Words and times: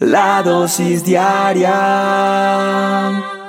La 0.00 0.44
dosis 0.44 1.04
diaria 1.04 1.74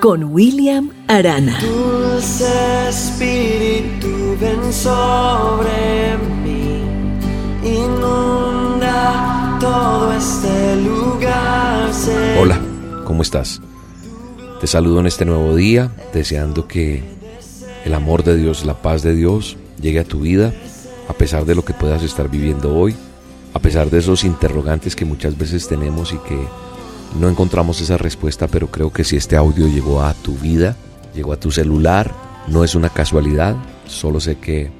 con 0.01 0.23
William 0.33 0.89
Arana. 1.07 1.59
Dulce 1.59 2.89
Espíritu, 2.89 4.35
ven 4.41 4.73
sobre 4.73 6.17
mí, 6.43 6.81
inunda 7.63 9.59
todo 9.61 10.11
este 10.13 10.75
lugar. 10.77 11.91
Hola, 12.39 12.59
¿cómo 13.05 13.21
estás? 13.21 13.61
Te 14.59 14.65
saludo 14.65 15.01
en 15.01 15.05
este 15.05 15.25
nuevo 15.25 15.55
día, 15.55 15.91
deseando 16.15 16.67
que 16.67 17.03
el 17.85 17.93
amor 17.93 18.23
de 18.23 18.35
Dios, 18.35 18.65
la 18.65 18.81
paz 18.81 19.03
de 19.03 19.13
Dios 19.13 19.55
llegue 19.79 19.99
a 19.99 20.03
tu 20.03 20.21
vida, 20.21 20.51
a 21.09 21.13
pesar 21.13 21.45
de 21.45 21.53
lo 21.53 21.63
que 21.63 21.75
puedas 21.75 22.01
estar 22.01 22.27
viviendo 22.27 22.75
hoy 22.75 22.95
a 23.53 23.59
pesar 23.59 23.89
de 23.89 23.99
esos 23.99 24.23
interrogantes 24.23 24.95
que 24.95 25.05
muchas 25.05 25.37
veces 25.37 25.67
tenemos 25.67 26.13
y 26.13 26.17
que 26.17 26.39
no 27.19 27.29
encontramos 27.29 27.81
esa 27.81 27.97
respuesta, 27.97 28.47
pero 28.47 28.67
creo 28.67 28.91
que 28.91 29.03
si 29.03 29.15
este 29.15 29.35
audio 29.35 29.67
llegó 29.67 30.01
a 30.03 30.13
tu 30.13 30.35
vida, 30.35 30.75
llegó 31.15 31.33
a 31.33 31.39
tu 31.39 31.51
celular, 31.51 32.13
no 32.47 32.63
es 32.63 32.75
una 32.75 32.89
casualidad, 32.89 33.55
solo 33.85 34.19
sé 34.19 34.37
que 34.37 34.71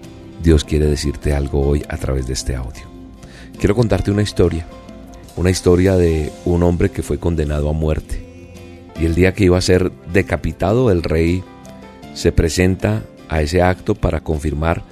Dios 0.44 0.64
quiere 0.64 0.86
decirte 0.86 1.34
algo 1.34 1.62
hoy 1.62 1.84
a 1.90 1.98
través 1.98 2.28
de 2.28 2.34
este 2.34 2.56
audio. 2.56 2.84
Quiero 3.60 3.76
contarte 3.76 4.12
una 4.12 4.22
historia, 4.22 4.66
una 5.36 5.50
historia 5.50 5.96
de 5.96 6.32
un 6.46 6.64
hombre 6.64 6.92
que 6.92 7.04
fue 7.04 7.18
condenado 7.18 7.70
a 7.70 7.74
muerte. 7.74 8.26
Y 9.00 9.06
el 9.06 9.16
día 9.16 9.34
que 9.34 9.46
iba 9.46 9.58
a 9.58 9.62
ser 9.62 9.92
decapitado, 10.14 10.92
el 10.92 11.04
rey 11.04 11.44
se 12.14 12.32
presenta 12.32 13.04
a 13.28 13.42
ese 13.42 13.62
acto 13.62 13.96
para 13.96 14.22
confirmar 14.22 14.84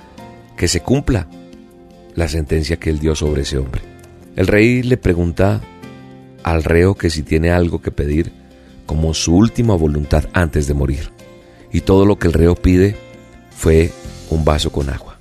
que 0.56 0.68
se 0.68 0.82
cumpla 0.82 1.28
la 2.18 2.28
sentencia 2.28 2.78
que 2.78 2.90
él 2.90 3.00
dio 3.00 3.16
sobre 3.16 3.44
ese 3.44 3.60
hombre. 3.60 3.82
El 4.36 4.48
rey 4.48 4.82
le 4.82 4.98
pregunta 4.98 5.62
al 6.44 6.64
reo 6.64 6.96
que 6.96 7.12
si 7.12 7.22
tiene 7.22 7.52
algo 7.52 7.82
que 7.82 7.92
pedir 7.92 8.32
como 8.88 9.14
su 9.14 9.36
última 9.36 9.76
voluntad 9.76 10.26
antes 10.34 10.68
de 10.68 10.74
morir. 10.74 11.12
Y 11.72 11.82
todo 11.82 12.06
lo 12.06 12.18
que 12.18 12.28
el 12.28 12.34
reo 12.34 12.56
pide 12.56 12.96
fue 13.56 13.92
un 14.32 14.44
vaso 14.44 14.72
con 14.72 14.90
agua. 14.90 15.20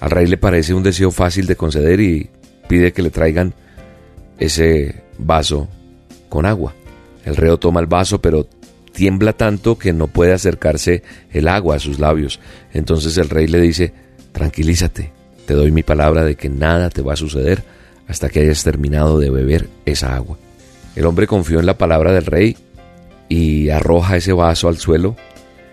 Al 0.00 0.10
rey 0.10 0.26
le 0.26 0.38
parece 0.38 0.72
un 0.72 0.82
deseo 0.82 1.10
fácil 1.10 1.46
de 1.46 1.56
conceder 1.56 2.00
y 2.00 2.30
pide 2.66 2.92
que 2.92 3.02
le 3.02 3.10
traigan 3.10 3.52
ese 4.38 5.02
vaso 5.18 5.68
con 6.30 6.46
agua. 6.46 6.72
El 7.26 7.36
reo 7.36 7.58
toma 7.58 7.80
el 7.80 7.86
vaso 7.86 8.22
pero 8.22 8.48
tiembla 8.92 9.34
tanto 9.34 9.76
que 9.76 9.92
no 9.92 10.06
puede 10.06 10.32
acercarse 10.32 11.02
el 11.30 11.46
agua 11.48 11.76
a 11.76 11.80
sus 11.80 11.98
labios. 11.98 12.40
Entonces 12.72 13.18
el 13.18 13.28
rey 13.28 13.48
le 13.48 13.60
dice, 13.60 13.92
tranquilízate, 14.32 15.12
te 15.46 15.54
doy 15.54 15.70
mi 15.70 15.82
palabra 15.82 16.24
de 16.24 16.36
que 16.36 16.48
nada 16.48 16.90
te 16.90 17.02
va 17.02 17.14
a 17.14 17.16
suceder 17.16 17.62
hasta 18.08 18.28
que 18.28 18.40
hayas 18.40 18.62
terminado 18.62 19.18
de 19.18 19.30
beber 19.30 19.68
esa 19.84 20.14
agua. 20.14 20.38
El 20.96 21.06
hombre 21.06 21.26
confió 21.26 21.60
en 21.60 21.66
la 21.66 21.78
palabra 21.78 22.12
del 22.12 22.26
rey 22.26 22.56
y 23.28 23.70
arroja 23.70 24.16
ese 24.16 24.32
vaso 24.32 24.68
al 24.68 24.78
suelo. 24.78 25.16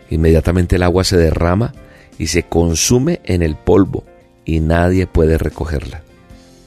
Inmediatamente 0.10 0.78
el 0.78 0.84
agua 0.84 1.04
se 1.04 1.18
derrama 1.18 1.74
y 2.18 2.28
se 2.28 2.44
consume 2.44 3.20
en 3.26 3.42
el 3.42 3.56
polvo 3.56 4.06
y 4.46 4.60
nadie 4.60 5.08
puede 5.08 5.38
recogerla. 5.38 6.02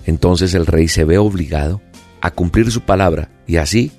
Entonces 0.05 0.55
el 0.55 0.67
rey 0.67 0.89
se 0.89 1.05
ve 1.05 1.19
obligado 1.19 1.80
a 2.20 2.30
cumplir 2.30 2.70
su 2.70 2.83
palabra 2.83 3.30
y 3.47 3.56
así 3.56 3.92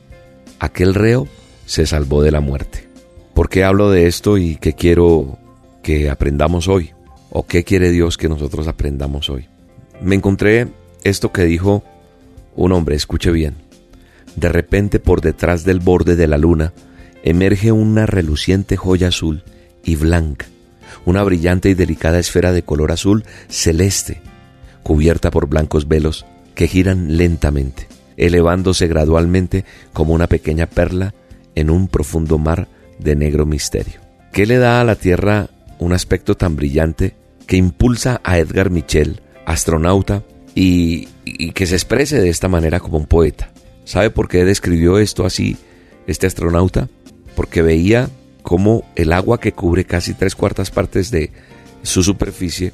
aquel 0.60 0.94
reo 0.94 1.28
se 1.66 1.86
salvó 1.86 2.22
de 2.22 2.32
la 2.32 2.40
muerte. 2.40 2.88
¿Por 3.34 3.50
qué 3.50 3.64
hablo 3.64 3.90
de 3.90 4.08
esto 4.08 4.38
y 4.38 4.58
qué 4.58 4.74
quiero 4.74 5.40
que 5.82 6.10
aprendamos 6.10 6.68
hoy? 6.68 6.93
¿O 7.36 7.48
qué 7.48 7.64
quiere 7.64 7.90
Dios 7.90 8.16
que 8.16 8.30
nosotros 8.30 8.68
aprendamos 8.68 9.32
hoy? 9.32 9.48
Me 10.04 10.14
encontré 10.14 10.68
esto 11.04 11.32
que 11.32 11.44
dijo 11.46 11.84
un 12.56 12.72
hombre, 12.74 12.96
escuche 12.96 13.32
bien. 13.32 13.56
De 14.36 14.50
repente 14.50 15.00
por 15.00 15.22
detrás 15.22 15.64
del 15.64 15.80
borde 15.80 16.16
de 16.16 16.28
la 16.28 16.38
luna 16.38 16.74
emerge 17.24 17.72
una 17.72 18.06
reluciente 18.06 18.78
joya 18.78 19.08
azul 19.08 19.44
y 19.84 19.96
blanca, 19.96 20.46
una 21.06 21.24
brillante 21.24 21.70
y 21.70 21.74
delicada 21.74 22.20
esfera 22.20 22.52
de 22.52 22.62
color 22.62 22.92
azul 22.92 23.24
celeste, 23.50 24.22
cubierta 24.84 25.32
por 25.32 25.48
blancos 25.48 25.88
velos 25.88 26.28
que 26.54 26.68
giran 26.68 27.18
lentamente, 27.18 27.88
elevándose 28.16 28.86
gradualmente 28.86 29.66
como 29.92 30.14
una 30.14 30.28
pequeña 30.28 30.68
perla 30.68 31.16
en 31.56 31.72
un 31.72 31.88
profundo 31.88 32.38
mar 32.38 32.68
de 33.00 33.16
negro 33.16 33.48
misterio. 33.48 34.02
¿Qué 34.32 34.46
le 34.46 34.60
da 34.60 34.82
a 34.82 34.84
la 34.84 34.96
Tierra 34.96 35.50
un 35.80 35.94
aspecto 35.94 36.36
tan 36.36 36.56
brillante 36.56 37.23
que 37.48 37.58
impulsa 37.58 38.22
a 38.24 38.38
Edgar 38.38 38.70
Mitchell, 38.70 39.22
astronauta, 39.46 40.24
y, 40.56 41.08
que 41.54 41.66
se 41.66 41.76
exprese 41.76 42.22
de 42.22 42.30
esta 42.30 42.48
manera 42.48 42.80
como 42.80 42.98
un 42.98 43.06
poeta. 43.06 43.52
¿Sabe 43.86 44.10
por 44.10 44.28
qué 44.28 44.46
describió 44.46 44.98
esto 44.98 45.26
así 45.26 45.58
este 46.08 46.28
astronauta? 46.28 46.90
Porque 47.36 47.62
veía 47.62 48.10
cómo 48.44 48.84
el 48.96 49.14
agua 49.14 49.40
que 49.40 49.54
cubre 49.54 49.86
casi 49.86 50.14
tres 50.14 50.36
cuartas 50.36 50.70
partes 50.70 51.12
de 51.12 51.32
su 51.82 52.04
superficie 52.04 52.74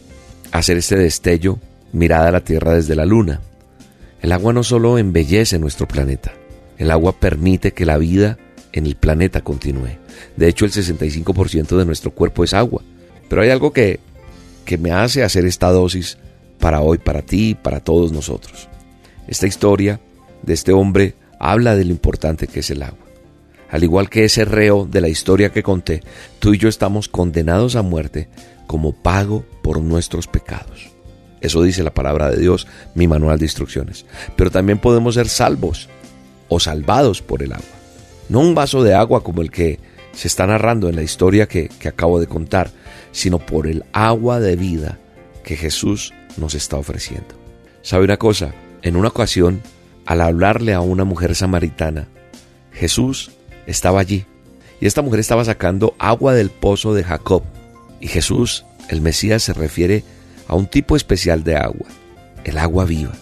hacer 0.51 0.77
este 0.77 0.97
destello 0.97 1.59
mirada 1.93 2.29
a 2.29 2.31
la 2.31 2.43
Tierra 2.43 2.73
desde 2.73 2.95
la 2.95 3.05
Luna. 3.05 3.41
El 4.21 4.31
agua 4.31 4.51
no 4.51 4.63
solo 4.63 4.97
embellece 4.97 5.59
nuestro 5.59 5.87
planeta, 5.87 6.33
el 6.77 6.91
agua 6.91 7.13
permite 7.19 7.71
que 7.71 7.85
la 7.85 7.97
vida 7.97 8.37
en 8.71 8.85
el 8.85 8.95
planeta 8.95 9.41
continúe. 9.41 9.97
De 10.35 10.47
hecho, 10.47 10.65
el 10.65 10.71
65% 10.71 11.77
de 11.77 11.85
nuestro 11.85 12.11
cuerpo 12.11 12.43
es 12.43 12.53
agua. 12.53 12.83
Pero 13.27 13.41
hay 13.41 13.49
algo 13.49 13.71
que 13.73 13.99
que 14.69 14.77
me 14.77 14.91
hace 14.91 15.23
hacer 15.23 15.47
esta 15.47 15.71
dosis 15.71 16.19
para 16.59 16.81
hoy, 16.81 16.99
para 16.99 17.23
ti 17.23 17.49
y 17.49 17.55
para 17.55 17.79
todos 17.79 18.11
nosotros. 18.11 18.69
Esta 19.27 19.47
historia 19.47 19.99
de 20.43 20.53
este 20.53 20.73
hombre 20.73 21.15
habla 21.39 21.75
de 21.75 21.85
lo 21.85 21.89
importante 21.89 22.45
que 22.45 22.59
es 22.59 22.69
el 22.69 22.83
agua. 22.83 22.99
Al 23.71 23.83
igual 23.83 24.11
que 24.11 24.25
ese 24.25 24.45
reo 24.45 24.85
de 24.85 25.01
la 25.01 25.09
historia 25.09 25.51
que 25.51 25.63
conté, 25.63 26.03
tú 26.37 26.53
y 26.53 26.59
yo 26.59 26.69
estamos 26.69 27.09
condenados 27.09 27.75
a 27.75 27.81
muerte 27.81 28.29
como 28.67 28.93
pago 28.93 29.43
por 29.63 29.81
nuestros 29.81 30.27
pecados. 30.27 30.91
Eso 31.41 31.63
dice 31.63 31.81
la 31.81 31.95
palabra 31.95 32.29
de 32.29 32.37
Dios, 32.37 32.67
mi 32.93 33.07
manual 33.07 33.39
de 33.39 33.45
instrucciones. 33.45 34.05
Pero 34.35 34.51
también 34.51 34.77
podemos 34.77 35.15
ser 35.15 35.29
salvos 35.29 35.89
o 36.47 36.59
salvados 36.59 37.23
por 37.23 37.41
el 37.41 37.53
agua. 37.53 37.65
No 38.29 38.41
un 38.41 38.53
vaso 38.53 38.83
de 38.83 38.93
agua 38.93 39.23
como 39.23 39.41
el 39.41 39.49
que 39.49 39.79
se 40.13 40.27
está 40.27 40.45
narrando 40.45 40.89
en 40.89 40.95
la 40.95 41.01
historia 41.01 41.47
que, 41.47 41.71
acabo 41.87 42.19
de 42.19 42.27
contar, 42.27 42.69
sino 43.11 43.39
por 43.39 43.67
el 43.67 43.83
agua 43.93 44.39
de 44.39 44.55
vida 44.55 44.99
que 45.43 45.55
Jesús 45.55 46.13
nos 46.37 46.53
está 46.53 46.77
ofreciendo. 46.77 47.35
¿Sabe 47.81 48.03
una 48.03 48.17
cosa? 48.17 48.53
En 48.81 48.95
una 48.95 49.09
ocasión, 49.09 49.61
al 50.05 50.21
hablarle 50.21 50.73
a 50.73 50.81
una 50.81 51.03
mujer 51.03 51.35
samaritana, 51.35 52.07
Jesús 52.71 53.31
estaba 53.65 53.99
allí 53.99 54.25
y 54.81 54.85
esta 54.85 55.01
mujer 55.01 55.19
estaba 55.19 55.43
sacando 55.43 55.95
agua 55.99 56.33
del 56.33 56.49
pozo 56.49 56.93
de 56.93 57.03
Jacob. 57.03 57.43
Y 57.99 58.07
Jesús, 58.07 58.65
el 58.87 59.01
Mesías, 59.01 59.43
se 59.43 59.53
refiere 59.53 60.03
a 60.47 60.55
un 60.55 60.67
tipo 60.67 60.95
especial 60.95 61.43
de 61.43 61.57
agua, 61.57 61.87
el 62.43 62.57
agua 62.57 62.85
viva. 62.85 63.13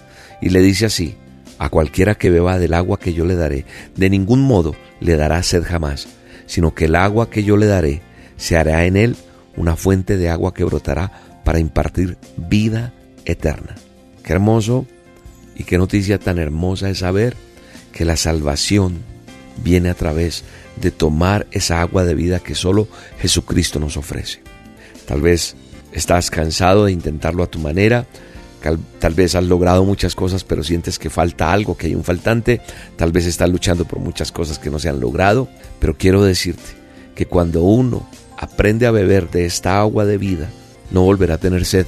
Y 0.41 0.49
le 0.49 0.61
dice 0.61 0.85
así, 0.85 1.15
a 1.57 1.69
cualquiera 1.69 2.15
que 2.15 2.29
beba 2.29 2.59
del 2.59 2.73
agua 2.73 2.99
que 2.99 3.13
yo 3.13 3.25
le 3.25 3.35
daré, 3.35 3.65
de 3.95 4.09
ningún 4.09 4.41
modo 4.41 4.75
le 4.99 5.15
dará 5.15 5.41
sed 5.41 5.63
jamás, 5.63 6.07
sino 6.45 6.75
que 6.75 6.85
el 6.85 6.95
agua 6.95 7.29
que 7.29 7.43
yo 7.43 7.57
le 7.57 7.65
daré 7.65 8.01
se 8.37 8.55
hará 8.55 8.85
en 8.85 8.95
él 8.95 9.15
una 9.57 9.75
fuente 9.75 10.17
de 10.17 10.29
agua 10.29 10.53
que 10.53 10.63
brotará 10.63 11.11
para 11.43 11.59
impartir 11.59 12.17
vida 12.37 12.93
eterna. 13.25 13.75
Qué 14.23 14.33
hermoso 14.33 14.85
y 15.55 15.63
qué 15.63 15.77
noticia 15.77 16.19
tan 16.19 16.37
hermosa 16.37 16.89
es 16.89 16.99
saber 16.99 17.35
que 17.91 18.05
la 18.05 18.15
salvación 18.15 18.99
viene 19.63 19.89
a 19.89 19.95
través 19.95 20.43
de 20.79 20.91
tomar 20.91 21.47
esa 21.51 21.81
agua 21.81 22.05
de 22.05 22.15
vida 22.15 22.39
que 22.39 22.55
solo 22.55 22.87
Jesucristo 23.19 23.79
nos 23.79 23.97
ofrece. 23.97 24.41
Tal 25.07 25.21
vez 25.21 25.55
estás 25.91 26.29
cansado 26.29 26.85
de 26.85 26.91
intentarlo 26.91 27.43
a 27.43 27.47
tu 27.47 27.59
manera, 27.59 28.05
tal 28.99 29.13
vez 29.13 29.35
has 29.35 29.43
logrado 29.45 29.85
muchas 29.85 30.15
cosas 30.15 30.43
pero 30.43 30.63
sientes 30.63 30.99
que 30.99 31.09
falta 31.09 31.51
algo, 31.51 31.77
que 31.77 31.87
hay 31.87 31.95
un 31.95 32.03
faltante, 32.03 32.61
tal 32.95 33.11
vez 33.11 33.25
estás 33.25 33.49
luchando 33.49 33.85
por 33.85 33.99
muchas 33.99 34.31
cosas 34.31 34.59
que 34.59 34.69
no 34.69 34.79
se 34.79 34.89
han 34.89 34.99
logrado, 34.99 35.47
pero 35.79 35.97
quiero 35.97 36.23
decirte 36.23 36.75
que 37.15 37.25
cuando 37.25 37.63
uno 37.63 38.07
aprende 38.37 38.85
a 38.85 38.91
beber 38.91 39.29
de 39.29 39.45
esta 39.45 39.79
agua 39.79 40.05
de 40.05 40.17
vida, 40.17 40.49
no 40.91 41.01
volverá 41.01 41.35
a 41.35 41.39
tener 41.39 41.65
sed. 41.65 41.87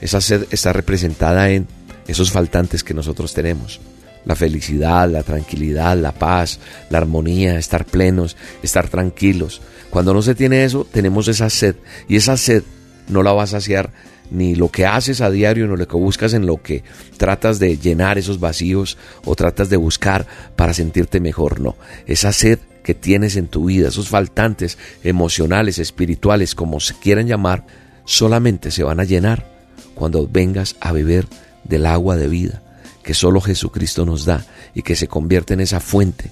Esa 0.00 0.20
sed 0.20 0.46
está 0.50 0.72
representada 0.72 1.50
en 1.50 1.66
esos 2.06 2.30
faltantes 2.30 2.84
que 2.84 2.94
nosotros 2.94 3.34
tenemos. 3.34 3.80
La 4.24 4.36
felicidad, 4.36 5.08
la 5.08 5.22
tranquilidad, 5.22 5.96
la 5.96 6.12
paz, 6.12 6.58
la 6.90 6.98
armonía, 6.98 7.58
estar 7.58 7.84
plenos, 7.84 8.36
estar 8.62 8.88
tranquilos. 8.88 9.62
Cuando 9.90 10.12
no 10.12 10.20
se 10.20 10.34
tiene 10.34 10.64
eso, 10.64 10.86
tenemos 10.90 11.28
esa 11.28 11.48
sed. 11.48 11.76
Y 12.08 12.16
esa 12.16 12.36
sed 12.36 12.62
no 13.08 13.22
la 13.22 13.32
va 13.32 13.44
a 13.44 13.48
saciar 13.48 13.92
ni 14.30 14.54
lo 14.54 14.70
que 14.70 14.86
haces 14.86 15.20
a 15.20 15.30
diario, 15.30 15.66
ni 15.66 15.76
lo 15.76 15.88
que 15.88 15.96
buscas 15.96 16.34
en 16.34 16.46
lo 16.46 16.62
que 16.62 16.82
tratas 17.16 17.58
de 17.58 17.78
llenar 17.78 18.18
esos 18.18 18.40
vacíos 18.40 18.98
o 19.24 19.34
tratas 19.34 19.70
de 19.70 19.76
buscar 19.76 20.26
para 20.56 20.74
sentirte 20.74 21.20
mejor. 21.20 21.60
No, 21.60 21.76
esa 22.06 22.32
sed 22.32 22.58
que 22.82 22.94
tienes 22.94 23.36
en 23.36 23.48
tu 23.48 23.66
vida, 23.66 23.88
esos 23.88 24.08
faltantes 24.08 24.78
emocionales, 25.02 25.78
espirituales, 25.78 26.54
como 26.54 26.80
se 26.80 26.94
quieran 26.94 27.26
llamar, 27.26 27.66
solamente 28.04 28.70
se 28.70 28.84
van 28.84 29.00
a 29.00 29.04
llenar 29.04 29.46
cuando 29.94 30.28
vengas 30.28 30.76
a 30.80 30.92
beber 30.92 31.26
del 31.64 31.86
agua 31.86 32.16
de 32.16 32.28
vida 32.28 32.62
que 33.06 33.14
solo 33.14 33.40
Jesucristo 33.40 34.04
nos 34.04 34.24
da 34.24 34.44
y 34.74 34.82
que 34.82 34.96
se 34.96 35.06
convierte 35.06 35.54
en 35.54 35.60
esa 35.60 35.78
fuente 35.78 36.30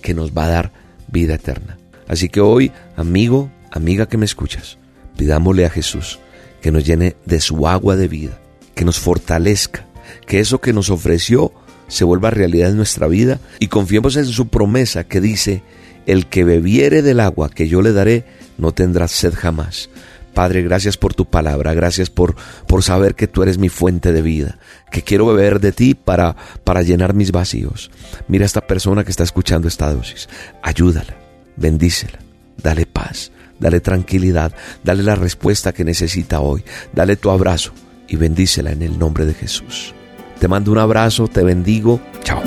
que 0.00 0.14
nos 0.14 0.32
va 0.32 0.46
a 0.46 0.48
dar 0.48 0.72
vida 1.06 1.34
eterna. 1.34 1.76
Así 2.08 2.30
que 2.30 2.40
hoy, 2.40 2.72
amigo, 2.96 3.50
amiga 3.70 4.06
que 4.06 4.16
me 4.16 4.24
escuchas, 4.24 4.78
pidámosle 5.18 5.66
a 5.66 5.70
Jesús 5.70 6.18
que 6.64 6.72
nos 6.72 6.86
llene 6.86 7.14
de 7.26 7.42
su 7.42 7.68
agua 7.68 7.94
de 7.94 8.08
vida, 8.08 8.40
que 8.74 8.86
nos 8.86 8.98
fortalezca, 8.98 9.84
que 10.26 10.40
eso 10.40 10.62
que 10.62 10.72
nos 10.72 10.88
ofreció 10.88 11.52
se 11.88 12.04
vuelva 12.04 12.30
realidad 12.30 12.70
en 12.70 12.78
nuestra 12.78 13.06
vida 13.06 13.38
y 13.60 13.68
confiemos 13.68 14.16
en 14.16 14.24
su 14.24 14.48
promesa 14.48 15.04
que 15.04 15.20
dice, 15.20 15.62
el 16.06 16.26
que 16.26 16.42
bebiere 16.42 17.02
del 17.02 17.20
agua 17.20 17.50
que 17.50 17.68
yo 17.68 17.82
le 17.82 17.92
daré 17.92 18.24
no 18.56 18.72
tendrá 18.72 19.08
sed 19.08 19.34
jamás. 19.34 19.90
Padre, 20.32 20.62
gracias 20.62 20.96
por 20.96 21.12
tu 21.12 21.26
palabra, 21.26 21.74
gracias 21.74 22.08
por, 22.08 22.34
por 22.66 22.82
saber 22.82 23.14
que 23.14 23.28
tú 23.28 23.42
eres 23.42 23.58
mi 23.58 23.68
fuente 23.68 24.10
de 24.12 24.22
vida, 24.22 24.58
que 24.90 25.02
quiero 25.02 25.26
beber 25.26 25.60
de 25.60 25.72
ti 25.72 25.94
para, 25.94 26.34
para 26.64 26.80
llenar 26.80 27.12
mis 27.12 27.30
vacíos. 27.30 27.90
Mira 28.26 28.44
a 28.44 28.46
esta 28.46 28.66
persona 28.66 29.04
que 29.04 29.10
está 29.10 29.22
escuchando 29.22 29.68
esta 29.68 29.92
dosis, 29.92 30.30
ayúdala, 30.62 31.14
bendícela, 31.58 32.20
dale 32.56 32.86
paz, 32.86 33.32
dale 33.58 33.80
tranquilidad, 33.80 34.52
dale 34.82 35.02
la 35.02 35.14
respuesta 35.14 35.72
que 35.72 35.84
necesita 35.84 36.40
hoy, 36.40 36.64
dale 36.92 37.16
tu 37.16 37.30
abrazo 37.30 37.72
y 38.08 38.16
bendícela 38.16 38.72
en 38.72 38.82
el 38.82 38.98
nombre 38.98 39.26
de 39.26 39.34
Jesús. 39.34 39.94
Te 40.38 40.48
mando 40.48 40.72
un 40.72 40.78
abrazo, 40.78 41.28
te 41.28 41.42
bendigo, 41.42 42.00
chao. 42.22 42.42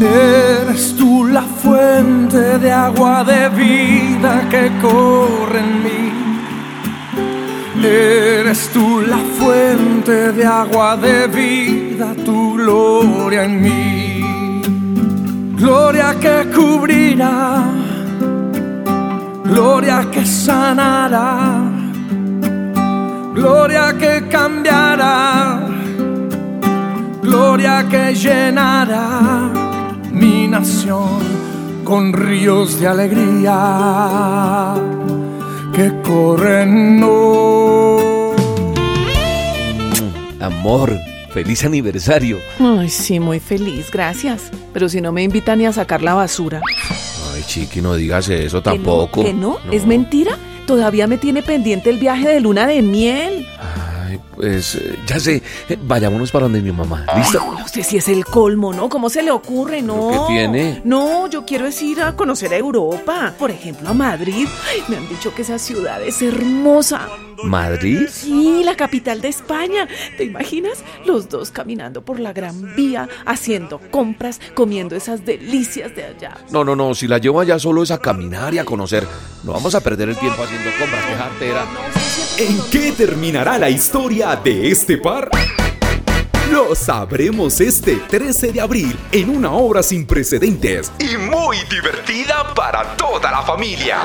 Eres 0.00 0.94
tú 0.96 1.24
la 1.24 1.42
fuente 1.42 2.58
de 2.58 2.72
agua 2.72 3.24
de 3.24 3.48
vida 3.50 4.48
que 4.50 4.70
corre 4.80 5.60
en 5.60 5.82
mí. 5.84 6.06
Eres 7.84 8.68
tú 8.72 9.02
la 9.02 9.18
fuente 9.38 10.32
de 10.32 10.44
agua 10.44 10.96
de 10.96 11.26
vida, 11.28 12.14
tu 12.24 12.54
gloria 12.54 13.44
en 13.44 13.62
mí. 13.62 14.22
Gloria 15.56 16.16
que 16.20 16.50
cubrirá, 16.54 17.64
gloria 19.56 20.06
que 20.12 20.24
sanará, 20.26 21.64
gloria 23.34 23.96
que 23.98 24.28
cambiará, 24.28 25.66
gloria 27.22 27.86
que 27.88 28.14
llenará 28.14 29.50
mi 30.12 30.46
nación 30.46 31.20
con 31.84 32.12
ríos 32.12 32.78
de 32.78 32.86
alegría 32.86 34.74
que 35.74 35.90
corren 36.02 37.02
hoy. 37.02 38.36
Amor, 40.38 40.92
feliz 41.30 41.64
aniversario. 41.64 42.40
Ay, 42.60 42.90
sí, 42.90 43.18
muy 43.20 43.40
feliz, 43.40 43.90
gracias. 43.90 44.50
Pero 44.74 44.90
si 44.90 45.00
no 45.00 45.12
me 45.12 45.22
invitan 45.22 45.58
ni 45.58 45.64
a 45.64 45.72
sacar 45.72 46.02
la 46.02 46.12
basura. 46.12 46.60
Ay, 47.36 47.42
chiqui, 47.46 47.82
no 47.82 47.94
digas 47.94 48.30
eso 48.30 48.62
tampoco. 48.62 49.22
¿Que 49.22 49.34
no? 49.34 49.58
¿Es 49.70 49.84
mentira? 49.84 50.38
Todavía 50.66 51.06
me 51.06 51.18
tiene 51.18 51.42
pendiente 51.42 51.90
el 51.90 51.98
viaje 51.98 52.28
de 52.28 52.40
luna 52.40 52.66
de 52.66 52.80
miel. 52.80 53.46
Ay, 53.58 53.75
pues 54.36 54.76
eh, 54.76 54.96
ya 55.06 55.18
sé, 55.18 55.42
Eh, 55.68 55.78
vayámonos 55.82 56.30
para 56.30 56.44
donde 56.44 56.60
mi 56.62 56.70
mamá. 56.72 57.04
¿Listo? 57.16 57.40
No 57.58 57.66
sé 57.66 57.82
si 57.82 57.96
es 57.96 58.08
el 58.08 58.24
colmo, 58.24 58.72
¿no? 58.72 58.88
¿Cómo 58.88 59.08
se 59.10 59.22
le 59.22 59.30
ocurre? 59.30 59.82
No. 59.82 60.08
¿Pero 60.10 60.26
qué 60.26 60.32
tiene? 60.34 60.80
No, 60.84 61.28
yo 61.28 61.44
quiero 61.44 61.66
es 61.66 61.80
ir 61.82 62.00
a 62.02 62.14
conocer 62.14 62.52
a 62.52 62.56
Europa. 62.56 63.34
Por 63.38 63.50
ejemplo, 63.50 63.88
a 63.88 63.94
Madrid. 63.94 64.46
Ay, 64.70 64.82
me 64.88 64.96
han 64.96 65.08
dicho 65.08 65.34
que 65.34 65.42
esa 65.42 65.58
ciudad 65.58 66.02
es 66.02 66.22
hermosa. 66.22 67.08
¿Madrid? 67.44 68.06
Sí, 68.10 68.62
la 68.64 68.76
capital 68.76 69.20
de 69.20 69.28
España. 69.28 69.86
¿Te 70.16 70.24
imaginas? 70.24 70.78
Los 71.04 71.28
dos 71.28 71.50
caminando 71.50 72.02
por 72.02 72.18
la 72.18 72.32
Gran 72.32 72.74
Vía, 72.76 73.08
haciendo 73.26 73.78
compras, 73.90 74.40
comiendo 74.54 74.96
esas 74.96 75.24
delicias 75.26 75.94
de 75.94 76.04
allá. 76.04 76.36
No, 76.50 76.64
no, 76.64 76.74
no, 76.76 76.94
si 76.94 77.06
la 77.06 77.18
llevo 77.18 77.40
allá 77.40 77.58
solo 77.58 77.82
es 77.82 77.90
a 77.90 77.98
caminar 77.98 78.54
y 78.54 78.58
a 78.58 78.64
conocer. 78.64 79.06
No 79.44 79.52
vamos 79.52 79.74
a 79.74 79.80
perder 79.80 80.08
el 80.08 80.16
tiempo 80.16 80.42
haciendo 80.42 80.70
compras, 80.78 81.04
qué 81.06 81.14
jartera. 81.14 81.64
¿En 82.38 82.60
qué 82.70 82.92
terminará 82.92 83.56
la 83.56 83.70
historia 83.70 84.36
de 84.36 84.70
este 84.70 84.98
par? 84.98 85.30
Lo 86.52 86.74
sabremos 86.74 87.62
este 87.62 87.96
13 87.96 88.52
de 88.52 88.60
abril 88.60 88.94
en 89.10 89.30
una 89.30 89.52
obra 89.52 89.82
sin 89.82 90.06
precedentes 90.06 90.92
y 90.98 91.16
muy 91.16 91.56
divertida 91.70 92.52
para 92.54 92.94
toda 92.94 93.30
la 93.30 93.40
familia. 93.40 94.00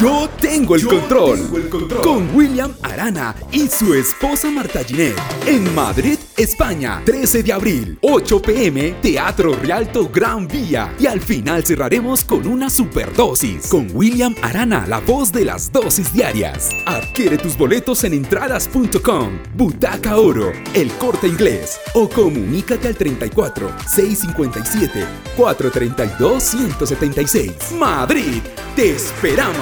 Yo 0.00 0.30
tengo 0.40 0.76
el, 0.76 0.86
control, 0.86 1.68
con 2.00 2.32
William 2.32 2.76
Arana 2.80 3.34
y 3.50 3.66
su 3.66 3.92
esposa 3.92 4.48
Marta 4.48 4.84
Ginet 4.84 5.16
en 5.44 5.74
Madrid, 5.74 6.18
España, 6.42 7.02
13 7.04 7.42
de 7.42 7.52
abril, 7.52 7.98
8 8.02 8.42
pm, 8.42 8.92
Teatro 9.02 9.54
Rialto 9.54 10.08
Gran 10.08 10.46
Vía. 10.48 10.92
Y 10.98 11.06
al 11.06 11.20
final 11.20 11.64
cerraremos 11.64 12.24
con 12.24 12.46
una 12.46 12.68
superdosis 12.70 13.68
con 13.68 13.88
William 13.94 14.34
Arana, 14.42 14.86
la 14.86 15.00
voz 15.00 15.32
de 15.32 15.44
las 15.44 15.72
dosis 15.72 16.12
diarias. 16.12 16.70
Adquiere 16.86 17.38
tus 17.38 17.56
boletos 17.56 18.04
en 18.04 18.14
entradas.com, 18.14 19.38
Butaca 19.54 20.16
Oro, 20.16 20.52
El 20.74 20.90
Corte 20.92 21.28
Inglés 21.28 21.78
o 21.94 22.08
comunícate 22.08 22.88
al 22.88 22.96
34 22.96 23.70
657 23.86 25.06
432 25.36 26.42
176. 26.42 27.72
Madrid, 27.78 28.42
te 28.76 28.90
esperamos. 28.90 29.56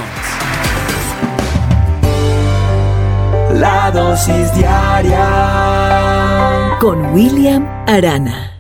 La 3.55 3.91
dosis 3.91 4.55
diaria 4.55 6.10
Con 6.81 7.13
William 7.13 7.69
Arana. 7.87 8.60